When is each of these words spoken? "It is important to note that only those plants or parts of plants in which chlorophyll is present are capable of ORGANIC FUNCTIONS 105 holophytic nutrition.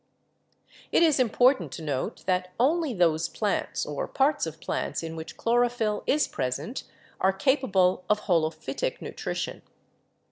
"It 0.91 1.03
is 1.03 1.19
important 1.19 1.71
to 1.73 1.83
note 1.83 2.23
that 2.25 2.53
only 2.59 2.91
those 2.91 3.29
plants 3.29 3.85
or 3.85 4.07
parts 4.07 4.47
of 4.47 4.59
plants 4.59 5.03
in 5.03 5.15
which 5.15 5.37
chlorophyll 5.37 6.01
is 6.07 6.27
present 6.27 6.85
are 7.19 7.31
capable 7.31 8.03
of 8.09 8.17
ORGANIC 8.27 8.27
FUNCTIONS 8.27 8.61
105 8.63 8.95
holophytic 9.03 9.05
nutrition. 9.05 9.61